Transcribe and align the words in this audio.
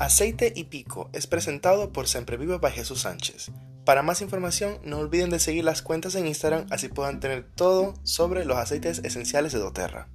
Aceite 0.00 0.52
y 0.56 0.64
Pico 0.64 1.08
es 1.12 1.28
presentado 1.28 1.92
por 1.92 2.08
Siempre 2.08 2.36
Vivo 2.36 2.58
by 2.58 2.72
Jesús 2.72 3.02
Sánchez. 3.02 3.52
Para 3.84 4.02
más 4.02 4.22
información, 4.22 4.80
no 4.82 4.98
olviden 4.98 5.30
de 5.30 5.38
seguir 5.38 5.62
las 5.62 5.82
cuentas 5.82 6.16
en 6.16 6.26
Instagram, 6.26 6.66
así 6.70 6.88
puedan 6.88 7.20
tener 7.20 7.44
todo 7.54 7.94
sobre 8.02 8.44
los 8.44 8.56
aceites 8.56 9.02
esenciales 9.04 9.52
de 9.52 9.60
doTERRA. 9.60 10.08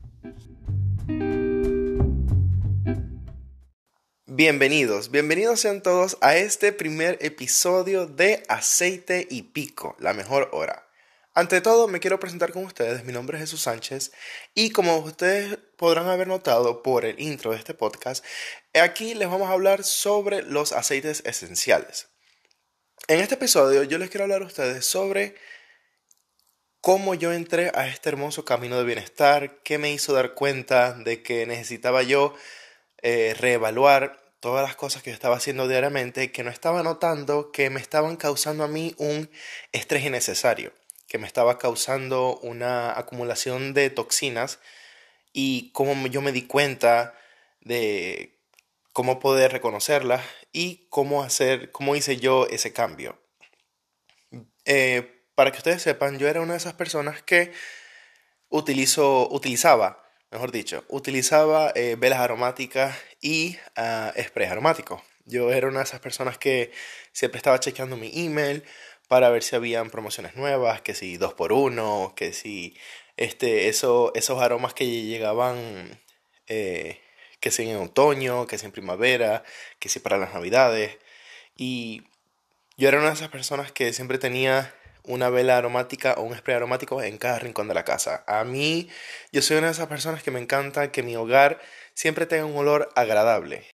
Bienvenidos, 4.25 5.11
bienvenidos 5.11 5.61
sean 5.61 5.81
todos 5.81 6.17
a 6.19 6.35
este 6.35 6.73
primer 6.73 7.17
episodio 7.21 8.05
de 8.05 8.43
Aceite 8.49 9.27
y 9.29 9.43
Pico, 9.43 9.95
la 9.99 10.13
mejor 10.13 10.49
hora. 10.51 10.88
Ante 11.35 11.61
todo, 11.61 11.87
me 11.87 11.99
quiero 11.99 12.19
presentar 12.19 12.51
con 12.51 12.65
ustedes. 12.65 13.05
Mi 13.05 13.13
nombre 13.13 13.37
es 13.37 13.43
Jesús 13.43 13.61
Sánchez 13.61 14.11
y 14.55 14.71
como 14.71 14.97
ustedes 14.97 15.57
podrán 15.77 16.07
haber 16.07 16.27
notado 16.27 16.81
por 16.81 17.05
el 17.05 17.19
intro 17.19 17.51
de 17.51 17.57
este 17.57 17.75
podcast, 17.75 18.25
aquí 18.73 19.13
les 19.13 19.29
vamos 19.29 19.47
a 19.47 19.53
hablar 19.53 19.83
sobre 19.83 20.41
los 20.41 20.71
aceites 20.71 21.21
esenciales. 21.25 22.09
En 23.07 23.19
este 23.19 23.35
episodio 23.35 23.83
yo 23.83 23.99
les 23.99 24.09
quiero 24.09 24.23
hablar 24.23 24.41
a 24.41 24.47
ustedes 24.47 24.85
sobre 24.85 25.35
cómo 26.81 27.13
yo 27.13 27.31
entré 27.31 27.71
a 27.75 27.87
este 27.87 28.09
hermoso 28.09 28.43
camino 28.43 28.77
de 28.79 28.85
bienestar, 28.85 29.61
qué 29.63 29.77
me 29.77 29.91
hizo 29.91 30.13
dar 30.13 30.33
cuenta 30.33 30.93
de 30.93 31.21
que 31.21 31.45
necesitaba 31.45 32.01
yo 32.01 32.33
eh, 33.03 33.35
reevaluar 33.37 34.19
todas 34.39 34.67
las 34.67 34.75
cosas 34.75 35.03
que 35.03 35.11
yo 35.11 35.13
estaba 35.13 35.35
haciendo 35.35 35.67
diariamente 35.67 36.31
que 36.31 36.43
no 36.43 36.49
estaba 36.49 36.81
notando 36.81 37.51
que 37.51 37.69
me 37.69 37.79
estaban 37.79 38.15
causando 38.15 38.63
a 38.63 38.67
mí 38.67 38.95
un 38.97 39.29
estrés 39.71 40.03
innecesario 40.05 40.73
que 41.09 41.17
me 41.17 41.27
estaba 41.27 41.57
causando 41.57 42.37
una 42.37 42.97
acumulación 42.97 43.73
de 43.73 43.89
toxinas 43.89 44.59
y 45.33 45.71
cómo 45.71 46.07
yo 46.07 46.21
me 46.21 46.31
di 46.31 46.43
cuenta 46.43 47.15
de 47.61 48.39
cómo 48.93 49.19
poder 49.19 49.51
reconocerlas 49.51 50.23
y 50.53 50.87
cómo 50.89 51.23
hacer, 51.23 51.71
cómo 51.71 51.95
hice 51.95 52.17
yo 52.17 52.45
ese 52.47 52.73
cambio. 52.73 53.19
Eh, 54.65 55.23
para 55.33 55.51
que 55.51 55.57
ustedes 55.57 55.81
sepan, 55.81 56.19
yo 56.19 56.27
era 56.27 56.41
una 56.41 56.53
de 56.53 56.57
esas 56.57 56.73
personas 56.73 57.23
que 57.23 57.51
utilizo, 58.49 59.27
utilizaba, 59.31 60.03
mejor 60.29 60.51
dicho, 60.51 60.85
utilizaba 60.89 61.71
eh, 61.75 61.95
velas 61.97 62.19
aromáticas 62.19 62.95
y 63.19 63.57
uh, 63.77 64.21
spray 64.21 64.47
aromático. 64.47 65.03
Yo 65.25 65.51
era 65.51 65.67
una 65.67 65.79
de 65.79 65.85
esas 65.85 66.01
personas 66.01 66.37
que 66.37 66.71
siempre 67.13 67.37
estaba 67.37 67.59
chequeando 67.59 67.97
mi 67.97 68.11
email 68.13 68.63
para 69.09 69.29
ver 69.31 69.43
si 69.43 69.55
habían 69.55 69.89
promociones 69.89 70.35
nuevas, 70.35 70.81
que 70.81 70.93
si 70.93 71.17
dos 71.17 71.33
por 71.33 71.51
uno, 71.51 72.13
que 72.15 72.31
si 72.31 72.77
este, 73.17 73.67
eso, 73.67 74.13
esos 74.15 74.41
aromas 74.41 74.75
que 74.75 74.85
llegaban, 74.87 75.99
eh, 76.47 77.01
que 77.39 77.51
si 77.51 77.67
en 77.69 77.77
otoño, 77.77 78.45
que 78.47 78.59
si 78.59 78.67
en 78.67 78.71
primavera, 78.71 79.43
que 79.79 79.89
si 79.89 79.99
para 79.99 80.19
las 80.19 80.33
navidades. 80.33 80.99
Y 81.57 82.03
yo 82.77 82.87
era 82.87 82.99
una 82.99 83.07
de 83.07 83.15
esas 83.15 83.29
personas 83.29 83.71
que 83.71 83.93
siempre 83.93 84.19
tenía 84.19 84.75
una 85.03 85.29
vela 85.31 85.57
aromática 85.57 86.13
o 86.17 86.21
un 86.21 86.37
spray 86.37 86.57
aromático 86.57 87.01
en 87.01 87.17
cada 87.17 87.39
rincón 87.39 87.67
de 87.67 87.73
la 87.73 87.85
casa. 87.85 88.23
A 88.27 88.43
mí, 88.43 88.89
yo 89.31 89.41
soy 89.41 89.57
una 89.57 89.67
de 89.67 89.73
esas 89.73 89.87
personas 89.87 90.21
que 90.21 90.29
me 90.29 90.39
encanta 90.39 90.91
que 90.91 91.01
mi 91.01 91.15
hogar 91.15 91.59
siempre 91.95 92.27
tenga 92.27 92.45
un 92.45 92.55
olor 92.55 92.89
agradable. 92.95 93.65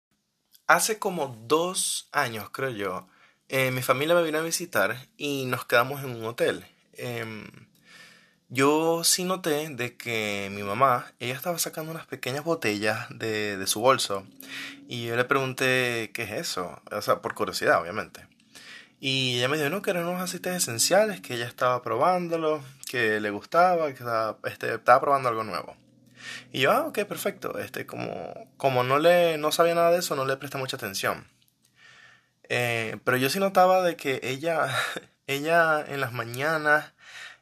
Hace 0.66 0.98
como 0.98 1.28
dos 1.46 2.08
años, 2.12 2.48
creo 2.50 2.70
yo, 2.70 3.06
eh, 3.48 3.70
mi 3.70 3.82
familia 3.82 4.14
me 4.14 4.22
vino 4.22 4.38
a 4.38 4.42
visitar 4.42 4.96
y 5.16 5.44
nos 5.46 5.64
quedamos 5.64 6.02
en 6.02 6.10
un 6.16 6.24
hotel. 6.24 6.64
Em, 6.94 7.46
yo 8.48 9.04
sí 9.04 9.24
noté 9.24 9.68
de 9.70 9.96
que 9.96 10.50
mi 10.52 10.62
mamá, 10.62 11.12
ella 11.18 11.34
estaba 11.34 11.58
sacando 11.58 11.90
unas 11.90 12.06
pequeñas 12.06 12.44
botellas 12.44 13.06
de, 13.10 13.56
de 13.56 13.66
su 13.66 13.80
bolso 13.80 14.26
y 14.88 15.06
yo 15.06 15.16
le 15.16 15.24
pregunté 15.24 16.10
qué 16.14 16.22
es 16.24 16.32
eso, 16.32 16.80
o 16.90 17.02
sea, 17.02 17.20
por 17.22 17.34
curiosidad, 17.34 17.80
obviamente. 17.80 18.26
Y 19.00 19.38
ella 19.38 19.48
me 19.48 19.56
dijo, 19.58 19.68
no, 19.68 19.82
que 19.82 19.90
eran 19.90 20.06
unos 20.06 20.22
aceites 20.22 20.54
esenciales, 20.56 21.20
que 21.20 21.34
ella 21.34 21.46
estaba 21.46 21.82
probándolo, 21.82 22.62
que 22.90 23.20
le 23.20 23.30
gustaba, 23.30 23.86
que 23.88 23.92
estaba, 23.94 24.38
este, 24.44 24.74
estaba 24.74 25.00
probando 25.00 25.28
algo 25.28 25.44
nuevo. 25.44 25.76
Y 26.52 26.60
yo, 26.60 26.72
ah, 26.72 26.86
ok, 26.86 27.04
perfecto. 27.04 27.58
Este, 27.58 27.86
como, 27.86 28.48
como 28.56 28.82
no, 28.84 28.98
le, 28.98 29.38
no 29.38 29.52
sabía 29.52 29.74
nada 29.74 29.90
de 29.90 29.98
eso, 29.98 30.16
no 30.16 30.24
le 30.24 30.36
presté 30.36 30.58
mucha 30.58 30.76
atención. 30.76 31.26
Eh, 32.48 32.98
pero 33.04 33.16
yo 33.16 33.30
sí 33.30 33.38
notaba 33.40 33.82
de 33.82 33.96
que 33.96 34.20
ella, 34.22 34.68
ella 35.26 35.84
en 35.86 36.00
las 36.00 36.12
mañanas, 36.12 36.92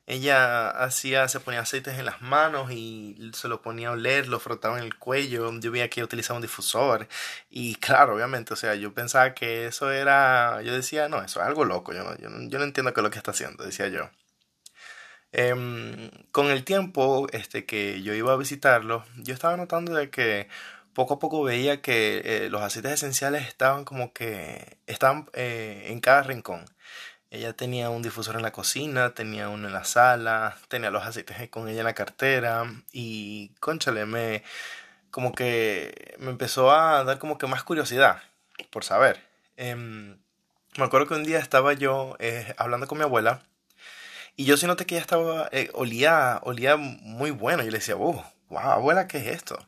ella 0.06 0.68
hacía, 0.70 1.28
se 1.28 1.40
ponía 1.40 1.60
aceites 1.60 1.98
en 1.98 2.04
las 2.04 2.20
manos 2.20 2.70
y 2.70 3.30
se 3.34 3.48
lo 3.48 3.62
ponía 3.62 3.88
a 3.88 3.92
oler, 3.92 4.28
lo 4.28 4.38
frotaba 4.38 4.78
en 4.78 4.84
el 4.84 4.98
cuello. 4.98 5.50
Yo 5.60 5.70
veía 5.70 5.88
que 5.88 6.00
ella 6.00 6.06
utilizaba 6.06 6.36
un 6.38 6.42
difusor. 6.42 7.08
Y 7.50 7.76
claro, 7.76 8.14
obviamente, 8.14 8.52
o 8.52 8.56
sea, 8.56 8.74
yo 8.74 8.92
pensaba 8.92 9.34
que 9.34 9.66
eso 9.66 9.90
era. 9.90 10.60
Yo 10.62 10.74
decía, 10.74 11.08
no, 11.08 11.22
eso 11.22 11.40
es 11.40 11.46
algo 11.46 11.64
loco. 11.64 11.92
Yo 11.94 12.04
no, 12.04 12.16
yo 12.18 12.28
no, 12.30 12.64
entiendo 12.64 12.92
qué 12.92 13.00
es 13.00 13.04
lo 13.04 13.10
que 13.10 13.18
está 13.18 13.30
haciendo, 13.32 13.64
decía 13.64 13.88
yo. 13.88 14.10
Em, 15.32 16.10
con 16.30 16.46
el 16.50 16.64
tiempo 16.64 17.26
este, 17.32 17.66
que 17.66 18.02
yo 18.02 18.14
iba 18.14 18.32
a 18.32 18.36
visitarlo, 18.36 19.04
yo 19.16 19.34
estaba 19.34 19.56
notando 19.56 19.92
de 19.94 20.08
que 20.10 20.48
poco 20.94 21.14
a 21.14 21.18
poco 21.18 21.42
veía 21.42 21.82
que 21.82 22.22
eh, 22.24 22.48
los 22.50 22.62
aceites 22.62 22.92
esenciales 22.92 23.46
estaban 23.46 23.84
como 23.84 24.12
que 24.12 24.78
estaban 24.86 25.28
eh, 25.34 25.88
en 25.88 26.00
cada 26.00 26.22
rincón. 26.22 26.64
Ella 27.30 27.52
tenía 27.52 27.90
un 27.90 28.02
difusor 28.02 28.36
en 28.36 28.42
la 28.42 28.52
cocina, 28.52 29.14
tenía 29.14 29.48
uno 29.48 29.66
en 29.66 29.74
la 29.74 29.84
sala, 29.84 30.56
tenía 30.68 30.90
los 30.90 31.04
aceites 31.04 31.48
con 31.50 31.68
ella 31.68 31.80
en 31.80 31.86
la 31.86 31.94
cartera 31.94 32.64
y 32.92 33.50
conchale, 33.60 34.06
me 34.06 34.44
como 35.10 35.32
que 35.32 36.16
me 36.18 36.30
empezó 36.30 36.72
a 36.72 37.04
dar 37.04 37.18
como 37.18 37.38
que 37.38 37.46
más 37.46 37.64
curiosidad 37.64 38.22
por 38.70 38.84
saber. 38.84 39.20
Em, 39.56 40.18
me 40.76 40.84
acuerdo 40.84 41.06
que 41.08 41.14
un 41.14 41.24
día 41.24 41.38
estaba 41.38 41.72
yo 41.72 42.16
eh, 42.20 42.54
hablando 42.58 42.86
con 42.88 42.98
mi 42.98 43.04
abuela 43.04 43.42
y 44.36 44.44
yo 44.44 44.56
sí 44.56 44.66
noté 44.66 44.86
que 44.86 44.96
ella 44.96 45.02
estaba, 45.02 45.50
olía, 45.74 46.40
olía 46.42 46.76
muy 46.76 47.30
bueno. 47.30 47.62
Yo 47.62 47.70
le 47.70 47.78
decía, 47.78 47.94
wow, 47.96 48.24
abuela, 48.50 49.08
¿qué 49.08 49.18
es 49.18 49.26
esto? 49.28 49.58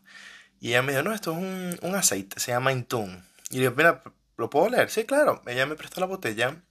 Y 0.61 0.69
ella 0.71 0.83
me 0.83 0.93
dijo, 0.93 1.05
no, 1.05 1.13
esto 1.13 1.33
es 1.33 1.39
un, 1.39 1.79
un 1.83 1.95
aceite, 1.95 2.41
se 2.41 2.53
llama 2.53 2.73
Intune. 2.73 3.23
Y 3.51 3.59
dije, 3.59 3.71
mira, 3.71 4.03
¿lo 4.37 4.51
puedo 4.51 4.69
leer? 4.69 4.91
Sí, 4.91 5.05
claro. 5.05 5.43
Ella 5.47 5.67
me 5.67 5.77
prestó 5.77 6.01
la 6.01 6.07
botella 6.07 6.63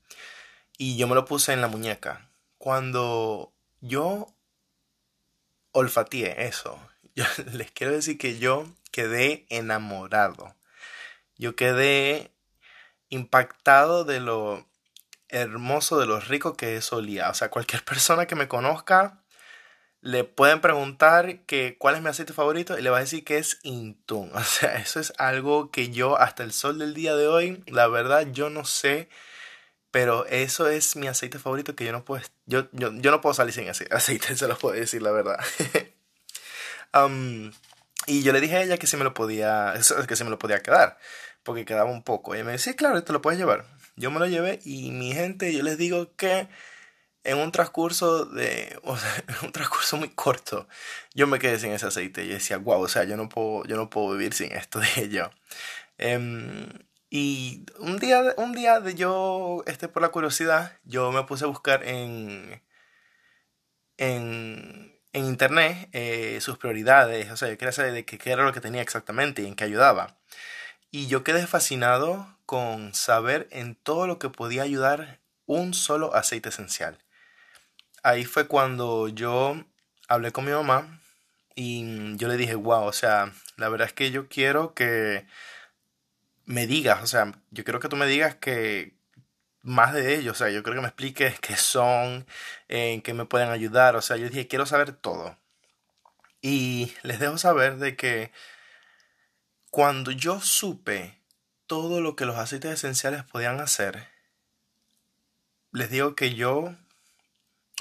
y 0.78 0.96
yo 0.96 1.08
me 1.08 1.14
lo 1.14 1.24
puse 1.24 1.52
en 1.52 1.60
la 1.60 1.68
muñeca. 1.68 2.30
Cuando 2.58 3.54
yo 3.80 4.34
olfateé 5.72 6.46
eso, 6.46 6.80
yo 7.14 7.24
les 7.52 7.70
quiero 7.70 7.92
decir 7.92 8.18
que 8.18 8.38
yo 8.38 8.66
quedé 8.90 9.46
enamorado. 9.48 10.56
Yo 11.36 11.54
quedé 11.54 12.32
impactado 13.08 14.04
de 14.04 14.20
lo 14.20 14.66
hermoso, 15.28 15.98
de 15.98 16.06
lo 16.06 16.20
rico 16.20 16.56
que 16.56 16.76
eso 16.76 16.96
olía. 16.96 17.30
O 17.30 17.34
sea, 17.34 17.50
cualquier 17.50 17.84
persona 17.84 18.26
que 18.26 18.36
me 18.36 18.48
conozca 18.48 19.22
le 20.06 20.22
pueden 20.22 20.60
preguntar 20.60 21.40
que 21.46 21.76
cuál 21.78 21.96
es 21.96 22.00
mi 22.00 22.08
aceite 22.08 22.32
favorito 22.32 22.78
y 22.78 22.82
le 22.82 22.90
va 22.90 22.98
a 22.98 23.00
decir 23.00 23.24
que 23.24 23.38
es 23.38 23.58
Intun. 23.64 24.30
O 24.34 24.42
sea, 24.44 24.76
eso 24.76 25.00
es 25.00 25.12
algo 25.18 25.72
que 25.72 25.90
yo 25.90 26.16
hasta 26.16 26.44
el 26.44 26.52
sol 26.52 26.78
del 26.78 26.94
día 26.94 27.16
de 27.16 27.26
hoy, 27.26 27.64
la 27.66 27.88
verdad, 27.88 28.28
yo 28.30 28.48
no 28.48 28.64
sé, 28.64 29.08
pero 29.90 30.24
eso 30.26 30.68
es 30.68 30.94
mi 30.94 31.08
aceite 31.08 31.40
favorito 31.40 31.74
que 31.74 31.84
yo 31.84 31.90
no 31.90 32.04
puedo, 32.04 32.22
yo, 32.46 32.68
yo, 32.72 32.90
no 32.92 33.20
puedo 33.20 33.34
salir 33.34 33.52
sin 33.52 33.66
ese 33.66 33.88
aceite, 33.90 34.36
se 34.36 34.46
lo 34.46 34.56
puedo 34.56 34.76
decir 34.76 35.02
la 35.02 35.10
verdad. 35.10 35.38
Um, 36.94 37.52
y 38.06 38.22
yo 38.22 38.32
le 38.32 38.40
dije 38.40 38.56
a 38.56 38.62
ella 38.62 38.78
que 38.78 38.86
si 38.86 38.96
me 38.96 39.04
lo 39.04 39.12
podía, 39.12 39.74
que 40.08 40.16
si 40.16 40.24
me 40.24 40.30
lo 40.30 40.38
podía 40.38 40.62
quedar, 40.62 40.96
porque 41.42 41.66
quedaba 41.66 41.90
un 41.90 42.02
poco. 42.02 42.32
Y 42.32 42.38
ella 42.38 42.46
me 42.46 42.52
decía, 42.52 42.72
sí, 42.72 42.76
claro, 42.76 43.02
te 43.04 43.12
lo 43.12 43.20
puedes 43.20 43.38
llevar. 43.38 43.66
Yo 43.96 44.10
me 44.10 44.18
lo 44.18 44.26
llevé 44.26 44.60
y 44.64 44.92
mi 44.92 45.12
gente, 45.12 45.52
yo 45.52 45.62
les 45.62 45.76
digo 45.76 46.16
que 46.16 46.48
en 47.26 47.38
un 47.38 47.52
transcurso 47.52 48.24
de 48.24 48.78
un 49.42 49.52
transcurso 49.52 49.96
muy 49.96 50.08
corto 50.10 50.68
yo 51.14 51.26
me 51.26 51.38
quedé 51.38 51.58
sin 51.58 51.72
ese 51.72 51.86
aceite. 51.86 52.24
Y 52.24 52.28
decía 52.28 52.58
wow 52.58 52.80
o 52.80 52.88
sea 52.88 53.04
yo 53.04 53.16
no 53.16 53.28
puedo 53.28 53.64
yo 53.66 53.76
no 53.76 53.90
puedo 53.90 54.12
vivir 54.12 54.32
sin 54.32 54.52
esto 54.52 54.78
de 54.80 54.88
ello 54.96 55.30
em, 55.98 56.68
y 57.10 57.66
un 57.78 57.98
día 57.98 58.34
un 58.36 58.52
día 58.52 58.80
de 58.80 58.94
yo 58.94 59.62
este 59.66 59.88
por 59.88 60.02
la 60.02 60.10
curiosidad 60.10 60.78
yo 60.84 61.12
me 61.12 61.24
puse 61.24 61.44
a 61.44 61.48
buscar 61.48 61.84
en 61.84 62.62
en, 63.98 64.94
en 65.12 65.24
internet 65.24 65.88
eh, 65.92 66.38
sus 66.40 66.58
prioridades 66.58 67.30
o 67.30 67.36
sea 67.36 67.48
yo 67.48 67.58
quería 67.58 67.72
saber 67.72 67.92
de 67.92 68.04
qué, 68.04 68.18
qué 68.18 68.30
era 68.30 68.44
lo 68.44 68.52
que 68.52 68.60
tenía 68.60 68.82
exactamente 68.82 69.42
y 69.42 69.46
en 69.46 69.56
qué 69.56 69.64
ayudaba. 69.64 70.18
Y 70.92 71.08
yo 71.08 71.24
quedé 71.24 71.46
fascinado 71.46 72.38
con 72.46 72.94
saber 72.94 73.48
en 73.50 73.74
todo 73.74 74.06
lo 74.06 74.18
que 74.18 74.30
podía 74.30 74.62
ayudar 74.62 75.20
un 75.46 75.74
solo 75.74 76.14
aceite 76.14 76.48
esencial 76.50 76.98
ahí 78.06 78.24
fue 78.24 78.46
cuando 78.46 79.08
yo 79.08 79.64
hablé 80.06 80.30
con 80.30 80.44
mi 80.44 80.52
mamá 80.52 81.00
y 81.56 82.16
yo 82.16 82.28
le 82.28 82.36
dije, 82.36 82.54
wow, 82.54 82.84
o 82.84 82.92
sea, 82.92 83.32
la 83.56 83.68
verdad 83.68 83.88
es 83.88 83.94
que 83.94 84.12
yo 84.12 84.28
quiero 84.28 84.74
que 84.74 85.26
me 86.44 86.68
digas, 86.68 87.02
o 87.02 87.06
sea, 87.08 87.32
yo 87.50 87.64
quiero 87.64 87.80
que 87.80 87.88
tú 87.88 87.96
me 87.96 88.06
digas 88.06 88.36
que 88.36 88.94
más 89.62 89.92
de 89.92 90.14
ellos, 90.14 90.36
o 90.36 90.38
sea, 90.38 90.50
yo 90.50 90.62
creo 90.62 90.76
que 90.76 90.82
me 90.82 90.86
expliques 90.86 91.40
qué 91.40 91.56
son, 91.56 92.26
en 92.68 93.02
qué 93.02 93.12
me 93.12 93.24
pueden 93.24 93.50
ayudar, 93.50 93.96
o 93.96 94.02
sea, 94.02 94.16
yo 94.16 94.28
dije, 94.28 94.46
quiero 94.46 94.66
saber 94.66 94.92
todo. 94.92 95.36
Y 96.40 96.94
les 97.02 97.18
dejo 97.18 97.38
saber 97.38 97.78
de 97.78 97.96
que 97.96 98.30
cuando 99.70 100.12
yo 100.12 100.40
supe 100.40 101.20
todo 101.66 102.00
lo 102.00 102.14
que 102.14 102.26
los 102.26 102.36
aceites 102.36 102.70
esenciales 102.70 103.24
podían 103.24 103.60
hacer, 103.60 104.06
les 105.72 105.90
digo 105.90 106.14
que 106.14 106.36
yo, 106.36 106.76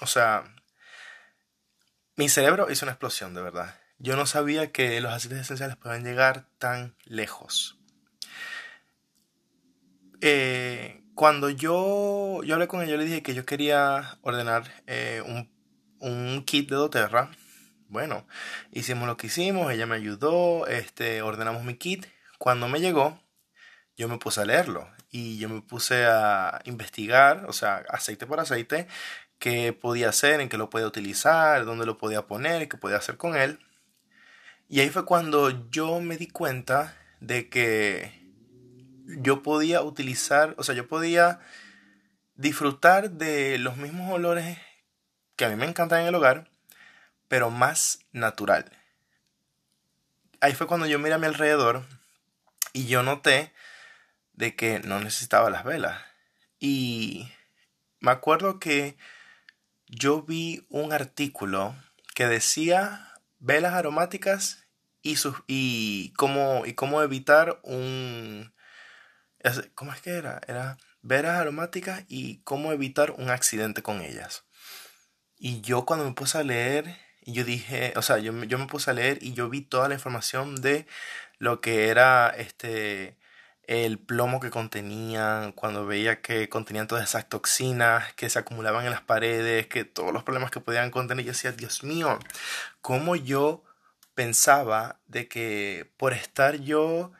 o 0.02 0.08
sea, 0.08 0.44
mi 2.16 2.30
cerebro 2.30 2.72
hizo 2.72 2.86
una 2.86 2.94
explosión, 2.94 3.34
de 3.34 3.42
verdad. 3.42 3.80
Yo 3.98 4.16
no 4.16 4.26
sabía 4.26 4.72
que 4.72 5.00
los 5.02 5.14
aceites 5.14 5.40
esenciales 5.40 5.78
podían 5.78 6.04
llegar 6.04 6.48
tan 6.60 6.96
lejos. 7.06 7.78
Eh, 10.22 11.04
cuando 11.14 11.50
yo, 11.50 12.42
yo 12.44 12.56
hablé 12.56 12.68
con 12.68 12.82
ella, 12.82 12.92
yo 12.92 12.98
le 12.98 13.06
dije 13.06 13.24
que 13.24 13.34
yo 13.34 13.46
quería 13.46 14.18
ordenar 14.22 14.70
eh, 14.88 15.24
un, 15.26 15.50
un, 16.00 16.44
kit 16.44 16.70
de 16.70 16.76
doTERRA. 16.76 17.32
Bueno, 17.88 18.28
hicimos 18.72 19.08
lo 19.08 19.16
que 19.16 19.28
hicimos, 19.28 19.72
ella 19.72 19.86
me 19.86 19.96
ayudó, 19.96 20.68
este, 20.68 21.22
ordenamos 21.22 21.64
mi 21.64 21.76
kit. 21.76 22.06
Cuando 22.38 22.68
me 22.68 22.82
llegó, 22.82 23.20
yo 23.96 24.10
me 24.10 24.18
puse 24.18 24.42
a 24.42 24.46
leerlo 24.46 24.90
y 25.10 25.38
yo 25.38 25.48
me 25.48 25.62
puse 25.62 26.06
a 26.06 26.62
investigar, 26.66 27.46
o 27.48 27.54
sea, 27.54 27.86
aceite 27.90 28.26
por 28.26 28.40
aceite, 28.42 28.88
qué 29.40 29.74
podía 29.74 30.10
hacer, 30.10 30.42
en 30.42 30.50
qué 30.50 30.58
lo 30.58 30.70
podía 30.70 30.88
utilizar, 30.88 31.66
dónde 31.66 31.86
lo 31.86 31.98
podía 31.98 32.28
poner, 32.28 32.68
qué 32.68 32.78
podía 32.78 32.98
hacer 32.98 33.18
con 33.18 33.36
él. 33.36 33.60
Y 34.68 34.80
ahí 34.80 34.90
fue 34.90 35.06
cuando 35.06 35.70
yo 35.70 36.00
me 36.00 36.18
di 36.18 36.28
cuenta 36.28 36.98
de 37.20 37.50
que 37.50 38.12
yo 39.06 39.44
podía 39.44 39.82
utilizar, 39.82 40.56
o 40.58 40.64
sea, 40.64 40.74
yo 40.76 40.88
podía 40.88 41.40
disfrutar 42.36 43.12
de 43.12 43.58
los 43.60 43.78
mismos 43.78 44.12
olores 44.12 44.58
que 45.36 45.46
a 45.46 45.50
mí 45.50 45.56
me 45.56 45.66
encantan 45.66 46.02
en 46.02 46.08
el 46.08 46.16
hogar, 46.16 46.50
pero 47.28 47.50
más 47.50 48.00
natural. 48.12 48.72
Ahí 50.42 50.54
fue 50.54 50.68
cuando 50.68 50.86
yo 50.86 51.00
miré 51.00 51.16
a 51.16 51.18
mi 51.18 51.28
alrededor 51.28 51.86
y 52.74 52.88
yo 52.88 53.04
noté 53.04 53.54
de 54.34 54.56
que 54.56 54.80
no 54.80 55.00
necesitaba 55.00 55.50
las 55.50 55.64
velas. 55.64 56.02
Y 56.60 57.32
me 58.00 58.12
acuerdo 58.12 58.60
que 58.60 58.98
yo 59.96 60.22
vi 60.22 60.66
un 60.70 60.94
artículo 60.94 61.76
que 62.14 62.28
decía 62.28 63.14
velas 63.40 63.74
aromáticas 63.74 64.68
y, 65.02 65.16
sus, 65.18 65.36
y, 65.48 66.14
cómo, 66.18 66.66
y 66.66 66.74
cómo 66.74 67.02
evitar 67.02 67.60
un... 67.64 68.54
¿Cómo 69.76 69.94
es 69.94 70.02
que 70.02 70.12
era? 70.12 70.42
Era 70.48 70.78
velas 71.04 71.40
aromáticas 71.40 72.04
y 72.08 72.40
cómo 72.40 72.72
evitar 72.72 73.12
un 73.12 73.30
accidente 73.30 73.84
con 73.84 74.02
ellas. 74.02 74.44
Y 75.38 75.62
yo 75.62 75.86
cuando 75.86 76.06
me 76.06 76.14
puse 76.14 76.40
a 76.40 76.44
leer, 76.44 76.98
yo 77.22 77.44
dije, 77.44 77.94
o 77.96 78.02
sea, 78.02 78.18
yo, 78.18 78.44
yo 78.46 78.58
me 78.58 78.66
puse 78.66 78.90
a 78.90 78.96
leer 78.96 79.20
y 79.22 79.34
yo 79.34 79.50
vi 79.50 79.62
toda 79.62 79.88
la 79.88 79.94
información 79.94 80.56
de 80.56 80.88
lo 81.38 81.62
que 81.62 81.90
era 81.90 82.30
este 82.30 83.18
el 83.68 84.00
plomo 84.00 84.40
que 84.40 84.50
contenían, 84.50 85.52
cuando 85.52 85.86
veía 85.86 86.22
que 86.22 86.50
contenían 86.50 86.88
todas 86.88 87.08
esas 87.10 87.28
toxinas 87.28 88.14
que 88.14 88.30
se 88.30 88.40
acumulaban 88.40 88.86
en 88.86 88.92
las 88.92 89.02
paredes, 89.02 89.68
que 89.68 89.86
todos 89.86 90.14
los 90.14 90.24
problemas 90.24 90.52
que 90.52 90.60
podían 90.60 90.92
contener, 90.92 91.26
yo 91.26 91.32
decía, 91.32 91.52
Dios 91.52 91.84
mío, 91.84 92.20
¿cómo 92.82 93.16
yo 93.16 93.64
pensaba 94.14 95.00
de 95.08 95.28
que 95.28 95.92
por 95.98 96.14
estar 96.14 96.58
yo 96.58 97.12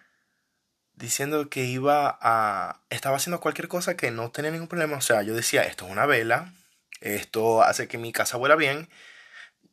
diciendo 0.96 1.50
que 1.50 1.66
iba 1.66 2.18
a... 2.22 2.82
estaba 2.90 3.18
haciendo 3.18 3.42
cualquier 3.42 3.68
cosa 3.68 3.98
que 3.98 4.12
no 4.12 4.32
tenía 4.32 4.52
ningún 4.52 4.68
problema, 4.68 4.98
o 4.98 5.02
sea, 5.02 5.22
yo 5.24 5.36
decía, 5.36 5.64
esto 5.64 5.86
es 5.86 5.92
una 5.92 6.06
vela, 6.06 6.54
esto 7.02 7.64
hace 7.64 7.88
que 7.88 7.98
mi 7.98 8.14
casa 8.14 8.38
huela 8.38 8.56
bien, 8.56 8.90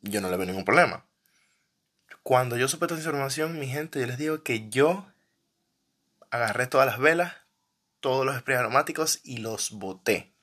yo 0.01 0.21
no 0.21 0.29
le 0.29 0.37
veo 0.37 0.45
ningún 0.45 0.65
problema. 0.65 1.05
Cuando 2.23 2.57
yo 2.57 2.67
supe 2.67 2.87
toda 2.87 2.99
información, 2.99 3.59
mi 3.59 3.67
gente, 3.67 3.99
yo 3.99 4.05
les 4.05 4.17
digo 4.17 4.43
que 4.43 4.69
yo 4.69 5.05
agarré 6.33 6.65
todas 6.65 6.87
las 6.87 6.97
velas, 6.97 7.35
todos 7.99 8.25
los 8.25 8.35
sprays 8.35 8.59
aromáticos 8.59 9.19
y 9.23 9.37
los 9.37 9.69
boté. 9.69 10.33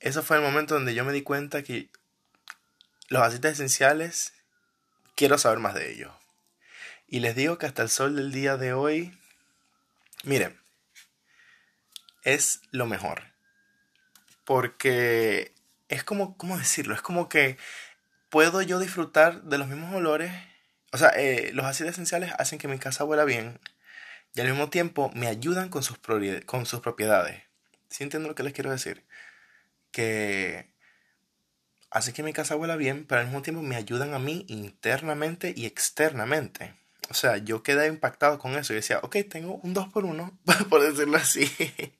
Eso 0.00 0.22
fue 0.22 0.38
el 0.38 0.42
momento 0.42 0.72
donde 0.72 0.94
yo 0.94 1.04
me 1.04 1.12
di 1.12 1.20
cuenta 1.20 1.62
que 1.62 1.90
los 3.08 3.22
aceites 3.22 3.52
esenciales 3.52 4.32
quiero 5.16 5.36
saber 5.36 5.58
más 5.58 5.74
de 5.74 5.92
ellos. 5.92 6.12
Y 7.08 7.20
les 7.20 7.36
digo 7.36 7.58
que 7.58 7.66
hasta 7.66 7.82
el 7.82 7.90
sol 7.90 8.16
del 8.16 8.32
día 8.32 8.56
de 8.56 8.72
hoy, 8.72 9.14
miren, 10.24 10.58
es 12.24 12.62
lo 12.70 12.86
mejor. 12.86 13.24
Porque 14.44 15.52
es 15.88 16.04
como, 16.04 16.38
¿cómo 16.38 16.56
decirlo? 16.56 16.94
Es 16.94 17.02
como 17.02 17.28
que 17.28 17.58
puedo 18.30 18.62
yo 18.62 18.78
disfrutar 18.78 19.42
de 19.42 19.58
los 19.58 19.68
mismos 19.68 19.94
olores. 19.94 20.32
O 20.90 20.96
sea, 20.96 21.10
eh, 21.10 21.50
los 21.52 21.66
aceites 21.66 21.96
esenciales 21.96 22.32
hacen 22.38 22.58
que 22.58 22.66
mi 22.66 22.78
casa 22.78 23.04
huela 23.04 23.24
bien 23.24 23.60
y 24.34 24.40
al 24.40 24.48
mismo 24.48 24.70
tiempo 24.70 25.10
me 25.14 25.26
ayudan 25.26 25.68
con 25.68 25.82
sus, 25.82 25.98
con 26.46 26.66
sus 26.66 26.80
propiedades. 26.80 27.42
¿Sí 27.88 28.04
entiendo 28.04 28.28
lo 28.28 28.34
que 28.34 28.42
les 28.42 28.52
quiero 28.52 28.70
decir? 28.70 29.04
Que 29.90 30.70
hace 31.90 32.12
que 32.12 32.22
mi 32.22 32.32
casa 32.32 32.56
huela 32.56 32.76
bien, 32.76 33.04
pero 33.06 33.20
al 33.20 33.26
mismo 33.26 33.42
tiempo 33.42 33.62
me 33.62 33.76
ayudan 33.76 34.14
a 34.14 34.18
mí 34.18 34.44
internamente 34.48 35.52
y 35.56 35.66
externamente. 35.66 36.74
O 37.10 37.14
sea, 37.14 37.38
yo 37.38 37.62
quedé 37.64 37.88
impactado 37.88 38.38
con 38.38 38.54
eso 38.56 38.72
y 38.72 38.76
decía, 38.76 39.00
ok, 39.02 39.16
tengo 39.28 39.56
un 39.56 39.74
2 39.74 39.88
por 39.88 40.04
1 40.04 40.38
por 40.70 40.82
decirlo 40.82 41.16
así. 41.16 41.50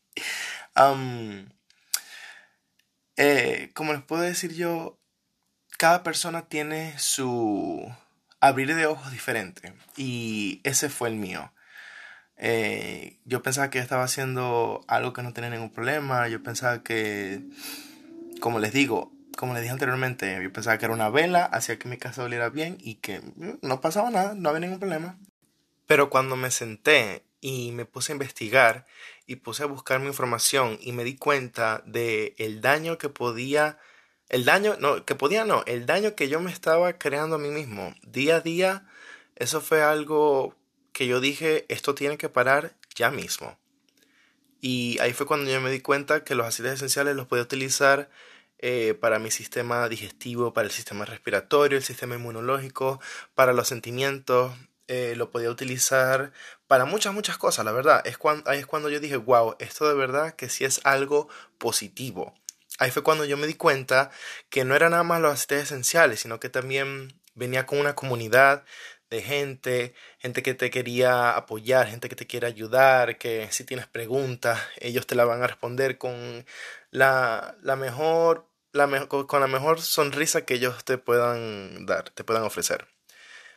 Eh, 3.22 3.70
como 3.74 3.92
les 3.92 4.02
puedo 4.02 4.22
decir 4.22 4.54
yo, 4.54 4.98
cada 5.76 6.02
persona 6.02 6.48
tiene 6.48 6.98
su 6.98 7.94
abrir 8.40 8.74
de 8.74 8.86
ojos 8.86 9.12
diferente 9.12 9.74
y 9.94 10.62
ese 10.64 10.88
fue 10.88 11.10
el 11.10 11.16
mío. 11.16 11.52
Eh, 12.42 13.18
yo 13.26 13.42
pensaba 13.42 13.68
que 13.68 13.78
estaba 13.78 14.02
haciendo 14.02 14.80
algo 14.88 15.12
que 15.12 15.22
no 15.22 15.34
tenía 15.34 15.50
ningún 15.50 15.70
problema. 15.70 16.26
Yo 16.28 16.42
pensaba 16.42 16.82
que, 16.82 17.42
como 18.40 18.58
les 18.58 18.72
digo, 18.72 19.12
como 19.36 19.52
les 19.52 19.62
dije 19.62 19.72
anteriormente, 19.72 20.40
yo 20.42 20.50
pensaba 20.52 20.78
que 20.78 20.86
era 20.86 20.94
una 20.94 21.10
vela, 21.10 21.44
hacía 21.44 21.78
que 21.78 21.88
mi 21.88 21.98
casa 21.98 22.24
oliera 22.24 22.48
bien 22.48 22.78
y 22.80 22.96
que 22.96 23.20
mm, 23.20 23.58
no 23.60 23.80
pasaba 23.82 24.10
nada, 24.10 24.34
no 24.34 24.48
había 24.48 24.60
ningún 24.60 24.78
problema. 24.78 25.18
Pero 25.86 26.08
cuando 26.08 26.34
me 26.34 26.50
senté 26.50 27.24
y 27.42 27.72
me 27.72 27.84
puse 27.84 28.12
a 28.12 28.14
investigar 28.14 28.86
y 29.26 29.36
puse 29.36 29.62
a 29.62 29.66
buscar 29.66 30.00
mi 30.00 30.06
información 30.06 30.78
y 30.80 30.92
me 30.92 31.04
di 31.04 31.16
cuenta 31.16 31.82
de 31.86 32.34
el 32.38 32.60
daño 32.62 32.96
que 32.96 33.08
podía 33.08 33.78
el 34.28 34.44
daño 34.44 34.76
no 34.78 35.04
que 35.06 35.14
podía 35.14 35.44
no 35.44 35.64
el 35.66 35.86
daño 35.86 36.14
que 36.14 36.28
yo 36.28 36.40
me 36.40 36.52
estaba 36.52 36.98
creando 36.98 37.36
a 37.36 37.38
mí 37.38 37.48
mismo 37.48 37.94
día 38.02 38.36
a 38.36 38.40
día 38.40 38.86
eso 39.36 39.60
fue 39.62 39.82
algo 39.82 40.54
que 40.92 41.06
yo 41.06 41.20
dije, 41.20 41.66
esto 41.68 41.94
tiene 41.94 42.18
que 42.18 42.28
parar 42.28 42.74
ya 42.94 43.10
mismo. 43.10 43.58
Y 44.60 44.98
ahí 45.00 45.12
fue 45.12 45.26
cuando 45.26 45.50
yo 45.50 45.60
me 45.60 45.70
di 45.70 45.80
cuenta 45.80 46.24
que 46.24 46.34
los 46.34 46.46
aceites 46.46 46.74
esenciales 46.74 47.16
los 47.16 47.26
podía 47.26 47.44
utilizar 47.44 48.10
eh, 48.58 48.94
para 48.94 49.18
mi 49.18 49.30
sistema 49.30 49.88
digestivo, 49.88 50.52
para 50.52 50.66
el 50.66 50.72
sistema 50.72 51.06
respiratorio, 51.06 51.78
el 51.78 51.84
sistema 51.84 52.16
inmunológico, 52.16 53.00
para 53.34 53.52
los 53.52 53.68
sentimientos. 53.68 54.52
Eh, 54.86 55.14
lo 55.16 55.30
podía 55.30 55.50
utilizar 55.50 56.32
para 56.66 56.84
muchas, 56.84 57.14
muchas 57.14 57.38
cosas, 57.38 57.64
la 57.64 57.72
verdad. 57.72 58.06
Es 58.06 58.18
cuando, 58.18 58.50
ahí 58.50 58.58
es 58.58 58.66
cuando 58.66 58.90
yo 58.90 59.00
dije, 59.00 59.16
wow, 59.16 59.54
esto 59.60 59.88
de 59.88 59.94
verdad 59.94 60.34
que 60.34 60.48
sí 60.48 60.64
es 60.64 60.80
algo 60.84 61.28
positivo. 61.58 62.34
Ahí 62.78 62.90
fue 62.90 63.02
cuando 63.02 63.24
yo 63.24 63.36
me 63.36 63.46
di 63.46 63.54
cuenta 63.54 64.10
que 64.48 64.64
no 64.64 64.74
era 64.74 64.90
nada 64.90 65.04
más 65.04 65.20
los 65.20 65.32
aceites 65.32 65.64
esenciales, 65.64 66.20
sino 66.20 66.40
que 66.40 66.48
también 66.48 67.14
venía 67.34 67.66
con 67.66 67.78
una 67.78 67.94
comunidad 67.94 68.64
de 69.10 69.22
gente, 69.22 69.94
gente 70.18 70.42
que 70.42 70.54
te 70.54 70.70
quería 70.70 71.36
apoyar, 71.36 71.88
gente 71.88 72.08
que 72.08 72.16
te 72.16 72.26
quiere 72.26 72.46
ayudar, 72.46 73.18
que 73.18 73.48
si 73.50 73.64
tienes 73.64 73.86
preguntas, 73.86 74.60
ellos 74.78 75.06
te 75.06 75.16
la 75.16 75.24
van 75.24 75.42
a 75.42 75.48
responder 75.48 75.98
con 75.98 76.46
la, 76.90 77.56
la 77.62 77.76
mejor, 77.76 78.46
la 78.72 79.06
con 79.08 79.40
la 79.40 79.48
mejor 79.48 79.80
sonrisa 79.80 80.44
que 80.44 80.54
ellos 80.54 80.84
te 80.84 80.98
puedan 80.98 81.86
dar, 81.86 82.10
te 82.10 82.24
puedan 82.24 82.44
ofrecer. 82.44 82.86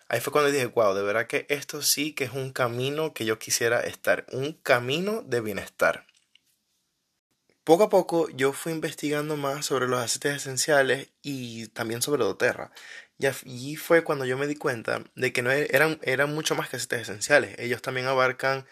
Ahí 0.10 0.20
fue 0.22 0.34
cuando 0.34 0.52
dije, 0.52 0.66
wow, 0.68 0.94
de 0.94 1.04
verdad 1.04 1.28
que 1.28 1.46
esto 1.50 1.82
sí 1.82 2.14
que 2.14 2.26
es 2.26 2.34
un 2.34 2.52
camino 2.52 3.14
que 3.14 3.26
yo 3.26 3.40
quisiera 3.40 3.82
estar, 3.82 4.26
un 4.32 4.54
camino 4.54 5.24
de 5.24 5.42
bienestar. 5.42 6.06
Poco 7.64 7.84
a 7.84 7.90
poco 7.90 8.28
yo 8.30 8.52
fui 8.52 8.74
investigando 8.74 9.38
más 9.38 9.66
sobre 9.66 9.88
los 9.88 10.00
aceites 10.02 10.36
esenciales 10.36 11.10
y 11.22 11.68
también 11.70 12.02
sobre 12.02 12.24
doTERRA. 12.24 12.72
Y 13.18 13.26
allí 13.28 13.78
fue 13.78 14.04
cuando 14.04 14.26
yo 14.26 14.38
me 14.38 14.48
di 14.48 14.56
cuenta 14.56 15.04
de 15.16 15.32
que 15.32 15.42
no 15.42 15.52
e-, 15.52 15.68
eran, 15.72 15.98
eran 16.04 16.34
mucho 16.34 16.56
más 16.56 16.70
que 16.70 16.76
aceites 16.76 17.04
esenciales. 17.04 17.58
Ellos 17.60 17.82
también 17.82 18.08
abarcan 18.08 18.66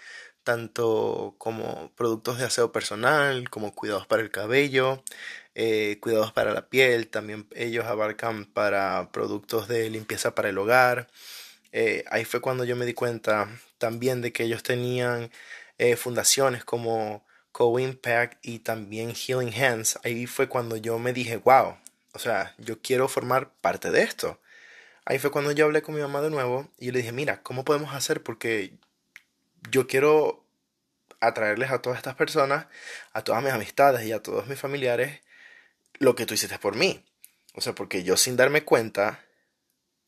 tanto 0.44 1.36
como 1.38 1.94
productos 1.96 2.38
de 2.40 2.46
aseo 2.46 2.72
personal, 2.74 3.50
como 3.50 3.74
cuidados 3.74 4.08
para 4.08 4.24
el 4.24 4.32
cabello, 4.32 5.04
eh, 5.56 5.98
cuidados 6.02 6.34
para 6.34 6.54
la 6.54 6.68
piel, 6.70 7.08
también 7.10 7.48
ellos 7.56 7.86
abarcan 7.86 8.46
para 8.46 9.12
productos 9.12 9.68
de 9.70 9.90
limpieza 9.90 10.36
para 10.36 10.50
el 10.50 10.58
hogar. 10.58 11.08
Eh, 11.72 12.04
ahí 12.12 12.26
fue 12.26 12.42
cuando 12.42 12.66
yo 12.66 12.76
me 12.76 12.86
di 12.86 12.94
cuenta 12.94 13.50
también 13.78 14.22
de 14.22 14.34
que 14.34 14.44
ellos 14.44 14.64
tenían 14.64 15.32
eh, 15.78 15.96
fundaciones 15.96 16.66
como 16.66 17.26
Co-Impact 17.52 18.38
y 18.46 18.60
también 18.60 19.14
Healing 19.14 19.54
Hands. 19.54 20.00
Ahí 20.04 20.28
fue 20.28 20.48
cuando 20.48 20.78
yo 20.78 21.00
me 21.00 21.14
dije, 21.14 21.38
wow, 21.38 21.78
o 22.14 22.20
sea, 22.20 22.56
yo 22.58 22.82
quiero 22.82 23.08
formar 23.08 23.52
parte 23.62 23.92
de 23.92 24.02
esto. 24.04 24.40
Ahí 25.06 25.20
fue 25.20 25.32
cuando 25.32 25.52
yo 25.52 25.66
hablé 25.66 25.82
con 25.82 25.96
mi 25.96 26.02
mamá 26.02 26.22
de 26.22 26.30
nuevo 26.30 26.70
y 26.78 26.92
le 26.92 27.00
dije, 27.00 27.12
mira, 27.12 27.42
¿cómo 27.42 27.66
podemos 27.66 27.94
hacer? 27.94 28.22
Porque 28.24 28.74
yo 29.70 29.88
quiero 29.88 30.46
atraerles 31.20 31.72
a 31.72 31.82
todas 31.82 31.98
estas 31.98 32.16
personas, 32.16 32.68
a 33.14 33.24
todas 33.24 33.44
mis 33.44 33.54
amistades 33.54 34.06
y 34.06 34.12
a 34.12 34.22
todos 34.22 34.48
mis 34.48 34.60
familiares, 34.60 35.22
lo 36.00 36.16
que 36.16 36.26
tú 36.26 36.34
hiciste 36.34 36.60
por 36.60 36.76
mí. 36.76 37.04
O 37.54 37.62
sea, 37.62 37.74
porque 37.74 38.04
yo 38.04 38.18
sin 38.18 38.38
darme 38.38 38.64
cuenta, 38.64 39.24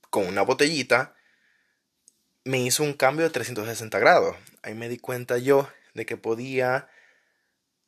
con 0.09 0.27
una 0.27 0.43
botellita, 0.43 1.15
me 2.43 2.59
hizo 2.59 2.83
un 2.83 2.93
cambio 2.93 3.25
de 3.25 3.31
360 3.31 3.97
grados. 3.99 4.35
Ahí 4.61 4.75
me 4.75 4.89
di 4.89 4.97
cuenta 4.97 5.37
yo 5.37 5.69
de 5.93 6.05
que 6.05 6.17
podía 6.17 6.87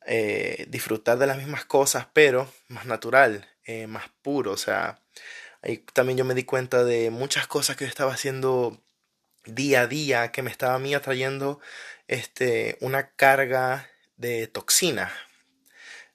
eh, 0.06 0.66
disfrutar 0.68 1.18
de 1.18 1.26
las 1.26 1.36
mismas 1.36 1.64
cosas, 1.64 2.06
pero 2.12 2.48
más 2.68 2.86
natural, 2.86 3.48
eh, 3.64 3.88
más 3.88 4.04
puro. 4.22 4.52
O 4.52 4.56
sea, 4.56 5.00
ahí 5.62 5.78
también 5.92 6.16
yo 6.16 6.24
me 6.24 6.34
di 6.34 6.44
cuenta 6.44 6.84
de 6.84 7.10
muchas 7.10 7.48
cosas 7.48 7.76
que 7.76 7.84
yo 7.84 7.88
estaba 7.88 8.12
haciendo 8.12 8.80
día 9.46 9.82
a 9.82 9.86
día 9.88 10.30
que 10.30 10.42
me 10.42 10.50
estaba 10.50 10.74
a 10.74 10.78
mí 10.78 10.94
atrayendo 10.94 11.60
este, 12.06 12.78
una 12.80 13.10
carga 13.10 13.90
de 14.16 14.46
toxinas. 14.46 15.12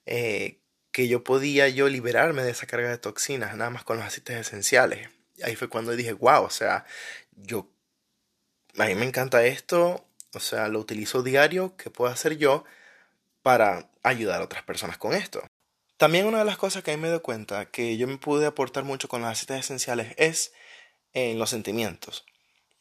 Eh, 0.05 0.59
que 0.93 1.07
yo 1.07 1.23
podía 1.23 1.69
yo 1.69 1.87
liberarme 1.89 2.43
de 2.43 2.51
esa 2.51 2.67
carga 2.67 2.89
de 2.89 2.97
toxinas, 2.97 3.55
nada 3.55 3.69
más 3.69 3.83
con 3.83 3.97
los 3.97 4.05
aceites 4.05 4.37
esenciales. 4.37 5.09
Ahí 5.43 5.55
fue 5.55 5.69
cuando 5.69 5.95
dije, 5.95 6.13
wow, 6.13 6.43
o 6.43 6.49
sea, 6.49 6.85
yo, 7.35 7.69
a 8.77 8.85
mí 8.85 8.95
me 8.95 9.05
encanta 9.05 9.45
esto, 9.45 10.05
o 10.33 10.39
sea, 10.39 10.67
lo 10.69 10.79
utilizo 10.79 11.23
diario, 11.23 11.75
¿qué 11.77 11.89
puedo 11.89 12.11
hacer 12.11 12.37
yo 12.37 12.65
para 13.41 13.89
ayudar 14.03 14.41
a 14.41 14.45
otras 14.45 14.63
personas 14.63 14.97
con 14.97 15.13
esto? 15.13 15.41
También 15.97 16.25
una 16.25 16.39
de 16.39 16.45
las 16.45 16.57
cosas 16.57 16.83
que 16.83 16.91
a 16.91 16.97
mí 16.97 17.01
me 17.01 17.09
doy 17.09 17.19
cuenta 17.19 17.69
que 17.69 17.95
yo 17.97 18.07
me 18.07 18.17
pude 18.17 18.45
aportar 18.45 18.83
mucho 18.83 19.07
con 19.07 19.21
los 19.21 19.29
aceites 19.29 19.59
esenciales 19.59 20.15
es 20.17 20.51
en 21.13 21.37
los 21.37 21.49
sentimientos. 21.49 22.25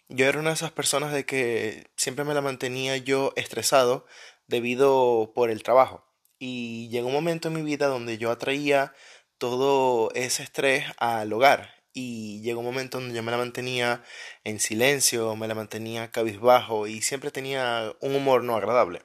Yo 0.08 0.26
era 0.26 0.40
una 0.40 0.50
de 0.50 0.54
esas 0.54 0.72
personas 0.72 1.12
de 1.12 1.24
que 1.24 1.86
siempre 1.96 2.24
me 2.24 2.34
la 2.34 2.40
mantenía 2.40 2.96
yo 2.96 3.32
estresado 3.36 4.06
debido 4.48 5.32
por 5.34 5.50
el 5.50 5.62
trabajo. 5.62 6.04
Y 6.38 6.88
llegó 6.88 7.08
un 7.08 7.12
momento 7.12 7.48
en 7.48 7.54
mi 7.54 7.62
vida 7.62 7.86
donde 7.86 8.18
yo 8.18 8.30
atraía 8.30 8.94
todo 9.38 10.10
ese 10.14 10.42
estrés 10.42 10.86
al 10.98 11.32
hogar. 11.32 11.74
Y 11.92 12.40
llegó 12.40 12.60
un 12.60 12.66
momento 12.66 12.98
donde 12.98 13.14
yo 13.14 13.22
me 13.22 13.30
la 13.30 13.36
mantenía 13.36 14.02
en 14.44 14.60
silencio, 14.60 15.36
me 15.36 15.46
la 15.46 15.54
mantenía 15.54 16.10
cabizbajo 16.10 16.86
y 16.86 17.02
siempre 17.02 17.30
tenía 17.30 17.94
un 18.00 18.14
humor 18.14 18.44
no 18.44 18.56
agradable. 18.56 19.02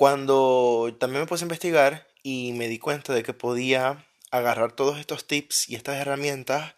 Cuando 0.00 0.96
también 0.98 1.20
me 1.20 1.26
puse 1.26 1.44
a 1.44 1.48
investigar 1.48 2.08
y 2.22 2.54
me 2.54 2.68
di 2.68 2.78
cuenta 2.78 3.12
de 3.12 3.22
que 3.22 3.34
podía 3.34 4.06
agarrar 4.30 4.72
todos 4.72 4.98
estos 4.98 5.26
tips 5.26 5.68
y 5.68 5.74
estas 5.74 5.96
herramientas 5.96 6.74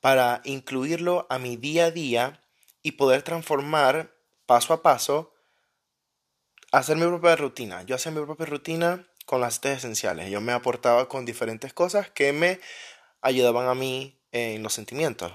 para 0.00 0.40
incluirlo 0.42 1.24
a 1.30 1.38
mi 1.38 1.56
día 1.56 1.84
a 1.84 1.90
día 1.92 2.42
y 2.82 2.90
poder 2.90 3.22
transformar 3.22 4.16
paso 4.44 4.74
a 4.74 4.82
paso 4.82 5.32
hacer 6.72 6.96
mi 6.96 7.06
propia 7.06 7.36
rutina. 7.36 7.84
Yo 7.84 7.94
hacía 7.94 8.10
mi 8.10 8.24
propia 8.24 8.46
rutina 8.46 9.06
con 9.24 9.40
las 9.40 9.60
test 9.60 9.84
esenciales. 9.84 10.28
Yo 10.28 10.40
me 10.40 10.50
aportaba 10.50 11.08
con 11.08 11.24
diferentes 11.24 11.72
cosas 11.72 12.10
que 12.10 12.32
me 12.32 12.58
ayudaban 13.20 13.68
a 13.68 13.76
mí 13.76 14.20
en 14.32 14.64
los 14.64 14.74
sentimientos. 14.74 15.32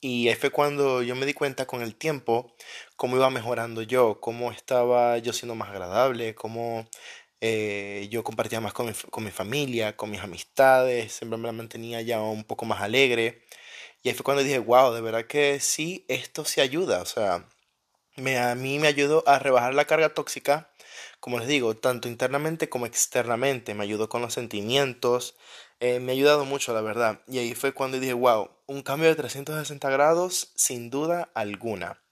Y 0.00 0.28
ahí 0.28 0.34
fue 0.34 0.50
cuando 0.50 1.02
yo 1.02 1.14
me 1.16 1.26
di 1.26 1.34
cuenta 1.34 1.66
con 1.66 1.82
el 1.82 1.96
tiempo 1.96 2.54
cómo 2.96 3.16
iba 3.16 3.30
mejorando 3.30 3.82
yo, 3.82 4.20
cómo 4.20 4.52
estaba 4.52 5.18
yo 5.18 5.32
siendo 5.32 5.54
más 5.54 5.70
agradable, 5.70 6.34
cómo 6.34 6.88
eh, 7.40 8.08
yo 8.10 8.22
compartía 8.24 8.60
más 8.60 8.72
con 8.72 8.86
mi, 8.86 8.92
con 9.10 9.24
mi, 9.24 9.30
familia, 9.30 9.96
con 9.96 10.10
mis 10.10 10.20
amistades, 10.20 11.12
siempre 11.12 11.38
me 11.38 11.46
la 11.46 11.52
mantenía 11.52 12.02
ya 12.02 12.20
un 12.20 12.44
poco 12.44 12.64
más 12.66 12.82
alegre. 12.82 13.42
Y 14.02 14.08
ahí 14.10 14.14
fue 14.14 14.24
cuando 14.24 14.42
dije, 14.44 14.58
wow, 14.58 14.92
de 14.94 15.00
verdad 15.00 15.26
que 15.26 15.60
sí, 15.60 16.04
esto 16.08 16.44
sí 16.44 16.60
ayuda. 16.60 17.02
O 17.02 17.06
sea, 17.06 17.48
me, 18.16 18.38
a 18.38 18.54
mí 18.54 18.78
me 18.78 18.88
ayudó 18.88 19.24
a 19.26 19.38
rebajar 19.38 19.74
la 19.74 19.86
carga 19.86 20.14
tóxica 20.14 20.70
como 21.20 21.38
les 21.40 21.48
digo, 21.48 21.76
tanto 21.76 22.08
internamente 22.08 22.68
como 22.68 22.86
externamente. 22.86 23.74
Me 23.74 23.84
ayudó 23.84 24.08
con 24.08 24.22
los 24.22 24.34
sentimientos. 24.34 25.36
Eh, 25.80 26.00
me 26.00 26.12
ha 26.12 26.14
ayudado 26.14 26.44
mucho, 26.44 26.72
la 26.72 26.80
verdad. 26.80 27.20
Y 27.26 27.38
ahí 27.38 27.54
fue 27.54 27.72
cuando 27.72 28.00
dije, 28.00 28.14
wow, 28.14 28.50
un 28.66 28.82
cambio 28.82 29.08
de 29.08 29.14
360 29.14 29.90
grados 29.90 30.52
sin 30.54 30.90
duda 30.90 31.30
alguna. 31.34 32.02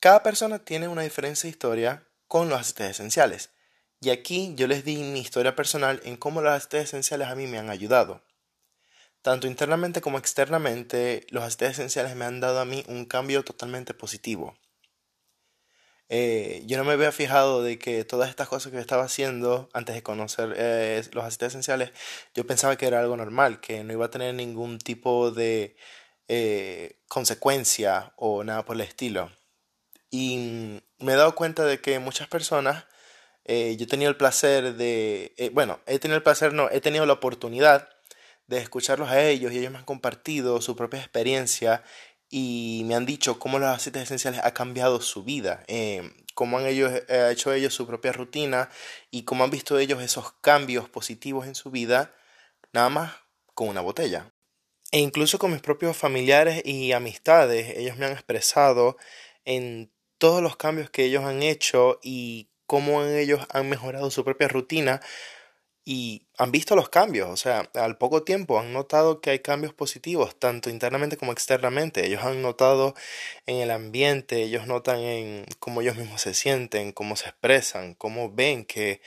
Cada 0.00 0.22
persona 0.22 0.58
tiene 0.58 0.88
una 0.88 1.02
diferente 1.02 1.48
historia 1.48 2.06
con 2.26 2.48
los 2.48 2.60
aceites 2.60 2.90
esenciales. 2.90 3.50
Y 4.00 4.10
aquí 4.10 4.52
yo 4.56 4.66
les 4.66 4.84
di 4.84 4.96
mi 4.96 5.20
historia 5.20 5.56
personal 5.56 6.00
en 6.04 6.16
cómo 6.16 6.42
los 6.42 6.52
aceites 6.52 6.88
esenciales 6.88 7.28
a 7.28 7.34
mí 7.34 7.46
me 7.46 7.58
han 7.58 7.70
ayudado. 7.70 8.22
Tanto 9.22 9.46
internamente 9.46 10.02
como 10.02 10.18
externamente, 10.18 11.26
los 11.30 11.42
aceites 11.42 11.78
esenciales 11.78 12.14
me 12.16 12.26
han 12.26 12.40
dado 12.40 12.60
a 12.60 12.66
mí 12.66 12.84
un 12.88 13.06
cambio 13.06 13.42
totalmente 13.44 13.94
positivo. 13.94 14.58
Eh, 16.08 16.62
yo 16.66 16.76
no 16.76 16.84
me 16.84 16.92
había 16.92 17.12
fijado 17.12 17.62
de 17.62 17.78
que 17.78 18.04
todas 18.04 18.28
estas 18.28 18.48
cosas 18.48 18.72
que 18.72 18.78
estaba 18.78 19.04
haciendo 19.04 19.70
antes 19.72 19.94
de 19.94 20.02
conocer 20.02 20.54
eh, 20.56 21.02
los 21.12 21.24
aceites 21.24 21.48
esenciales, 21.48 21.92
yo 22.34 22.46
pensaba 22.46 22.76
que 22.76 22.86
era 22.86 23.00
algo 23.00 23.16
normal, 23.16 23.60
que 23.60 23.84
no 23.84 23.92
iba 23.92 24.06
a 24.06 24.10
tener 24.10 24.34
ningún 24.34 24.78
tipo 24.78 25.30
de 25.30 25.76
eh, 26.28 26.98
consecuencia 27.08 28.12
o 28.16 28.44
nada 28.44 28.64
por 28.64 28.76
el 28.76 28.82
estilo. 28.82 29.32
Y 30.10 30.80
me 30.98 31.12
he 31.12 31.16
dado 31.16 31.34
cuenta 31.34 31.64
de 31.64 31.80
que 31.80 31.98
muchas 31.98 32.28
personas, 32.28 32.84
yo 33.46 33.54
he 33.54 33.86
tenido 33.86 34.10
el 34.10 34.16
placer 34.16 34.74
de, 34.74 35.50
bueno, 35.52 35.80
he 35.86 35.98
tenido 35.98 36.16
el 36.16 36.22
placer, 36.22 36.52
no, 36.52 36.70
he 36.70 36.80
tenido 36.80 37.04
la 37.06 37.14
oportunidad 37.14 37.88
de 38.46 38.58
escucharlos 38.58 39.10
a 39.10 39.22
ellos 39.22 39.52
y 39.52 39.58
ellos 39.58 39.72
me 39.72 39.78
han 39.78 39.84
compartido 39.84 40.60
su 40.60 40.76
propia 40.76 41.00
experiencia 41.00 41.82
y 42.36 42.82
me 42.86 42.96
han 42.96 43.06
dicho 43.06 43.38
cómo 43.38 43.60
los 43.60 43.68
aceites 43.68 44.02
esenciales 44.02 44.40
ha 44.42 44.52
cambiado 44.52 45.00
su 45.00 45.22
vida, 45.22 45.62
eh, 45.68 46.10
cómo 46.34 46.58
han 46.58 46.66
ellos, 46.66 46.90
eh, 47.06 47.28
hecho 47.30 47.52
ellos 47.52 47.72
su 47.72 47.86
propia 47.86 48.10
rutina 48.10 48.70
y 49.12 49.22
cómo 49.22 49.44
han 49.44 49.50
visto 49.50 49.78
ellos 49.78 50.02
esos 50.02 50.32
cambios 50.40 50.88
positivos 50.88 51.46
en 51.46 51.54
su 51.54 51.70
vida, 51.70 52.12
nada 52.72 52.88
más 52.88 53.12
con 53.54 53.68
una 53.68 53.82
botella. 53.82 54.32
E 54.90 54.98
incluso 54.98 55.38
con 55.38 55.52
mis 55.52 55.60
propios 55.62 55.96
familiares 55.96 56.60
y 56.64 56.90
amistades, 56.90 57.78
ellos 57.78 57.96
me 57.98 58.06
han 58.06 58.12
expresado 58.12 58.96
en 59.44 59.92
todos 60.18 60.42
los 60.42 60.56
cambios 60.56 60.90
que 60.90 61.04
ellos 61.04 61.22
han 61.22 61.40
hecho 61.44 62.00
y 62.02 62.48
cómo 62.66 63.04
ellos 63.04 63.46
han 63.50 63.68
mejorado 63.68 64.10
su 64.10 64.24
propia 64.24 64.48
rutina 64.48 65.00
y 65.84 66.26
han 66.38 66.50
visto 66.50 66.76
los 66.76 66.88
cambios, 66.88 67.28
o 67.28 67.36
sea, 67.36 67.70
al 67.74 67.98
poco 67.98 68.22
tiempo 68.22 68.58
han 68.58 68.72
notado 68.72 69.20
que 69.20 69.30
hay 69.30 69.40
cambios 69.40 69.74
positivos, 69.74 70.38
tanto 70.38 70.70
internamente 70.70 71.18
como 71.18 71.32
externamente. 71.32 72.06
Ellos 72.06 72.22
han 72.24 72.40
notado 72.40 72.94
en 73.46 73.56
el 73.56 73.70
ambiente, 73.70 74.42
ellos 74.42 74.66
notan 74.66 75.00
en 75.00 75.46
cómo 75.58 75.82
ellos 75.82 75.96
mismos 75.96 76.22
se 76.22 76.32
sienten, 76.34 76.92
cómo 76.92 77.16
se 77.16 77.28
expresan, 77.28 77.94
cómo 77.94 78.30
ven 78.32 78.64
que 78.64 79.02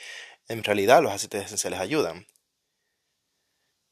en 0.48 0.62
realidad 0.64 1.02
los 1.02 1.12
aceites 1.12 1.46
esenciales 1.46 1.80
ayudan. 1.80 2.26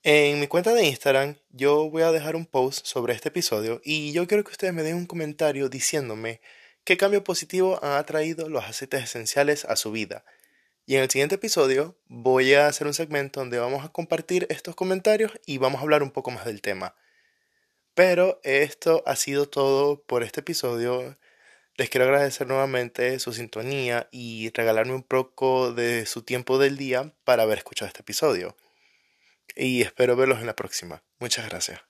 En 0.05 0.39
mi 0.39 0.47
cuenta 0.47 0.73
de 0.73 0.85
Instagram 0.87 1.37
yo 1.51 1.91
voy 1.91 2.03
a 2.03 2.13
dejar 2.13 2.37
un 2.37 2.47
post 2.47 2.87
sobre 2.87 3.15
este 3.15 3.31
episodio 3.31 3.81
y 3.85 4.13
yo 4.13 4.29
quiero 4.29 4.45
que 4.45 4.53
ustedes 4.53 4.73
me 4.73 4.85
den 4.85 4.97
un 4.97 5.07
comentario 5.07 5.69
diciéndome 5.69 6.41
qué 6.85 6.97
cambio 6.97 7.25
positivo 7.25 7.81
han 7.83 7.93
atraído 7.95 8.49
los 8.49 8.65
aceites 8.65 9.03
esenciales 9.03 9.65
a 9.65 9.75
su 9.75 9.91
vida 9.91 10.25
y 10.87 10.95
en 10.95 11.03
el 11.03 11.11
siguiente 11.11 11.35
episodio 11.35 11.99
voy 12.07 12.55
a 12.55 12.69
hacer 12.69 12.87
un 12.87 12.95
segmento 12.95 13.41
donde 13.41 13.59
vamos 13.59 13.85
a 13.85 13.89
compartir 13.89 14.47
estos 14.51 14.77
comentarios 14.77 15.33
y 15.45 15.59
vamos 15.59 15.81
a 15.81 15.83
hablar 15.83 16.05
un 16.05 16.13
poco 16.13 16.31
más 16.31 16.45
del 16.45 16.63
tema. 16.63 16.95
Pero 17.95 18.41
esto 18.45 19.03
ha 19.05 19.17
sido 19.17 19.49
todo 19.49 20.01
por 20.03 20.23
este 20.23 20.41
episodio. 20.41 21.19
Les 21.77 21.91
quiero 21.91 22.05
agradecer 22.05 22.47
nuevamente 22.47 23.19
su 23.19 23.33
sintonía 23.33 24.09
y 24.13 24.51
regalarme 24.55 24.95
un 24.95 25.03
poco 25.03 25.73
de 25.73 26.07
su 26.07 26.23
tiempo 26.23 26.59
del 26.59 26.77
día 26.77 27.13
para 27.25 27.43
haber 27.43 27.59
escuchado 27.59 27.89
este 27.89 28.03
episodio. 28.03 28.57
Y 29.57 29.83
espero 29.83 30.15
verlos 30.15 30.39
en 30.39 30.47
la 30.47 30.55
próxima. 30.55 31.03
Muchas 31.19 31.49
gracias. 31.49 31.81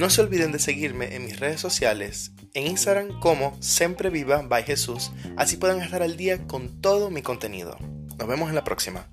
No 0.00 0.08
se 0.08 0.22
olviden 0.22 0.50
de 0.50 0.58
seguirme 0.58 1.14
en 1.14 1.26
mis 1.26 1.38
redes 1.40 1.60
sociales, 1.60 2.32
en 2.54 2.66
Instagram 2.66 3.20
como 3.20 3.54
Siempre 3.60 4.08
Viva 4.08 4.40
by 4.40 4.62
Jesús, 4.62 5.12
así 5.36 5.58
pueden 5.58 5.82
estar 5.82 6.02
al 6.02 6.16
día 6.16 6.46
con 6.46 6.80
todo 6.80 7.10
mi 7.10 7.20
contenido. 7.20 7.76
Nos 8.18 8.26
vemos 8.26 8.48
en 8.48 8.54
la 8.54 8.64
próxima. 8.64 9.08